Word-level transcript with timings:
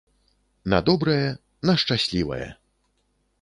На 0.71 0.79
добрае, 0.87 1.27
на 1.71 1.75
шчаслівае! 1.83 2.41